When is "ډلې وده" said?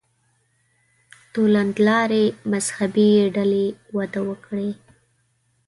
3.35-4.21